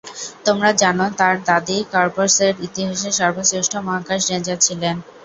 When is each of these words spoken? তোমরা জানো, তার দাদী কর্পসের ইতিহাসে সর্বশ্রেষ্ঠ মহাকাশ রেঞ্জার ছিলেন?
তোমরা 0.45 0.69
জানো, 0.81 1.05
তার 1.19 1.35
দাদী 1.47 1.77
কর্পসের 1.93 2.53
ইতিহাসে 2.67 3.09
সর্বশ্রেষ্ঠ 3.19 3.73
মহাকাশ 3.87 4.21
রেঞ্জার 4.29 4.59
ছিলেন? 4.65 4.95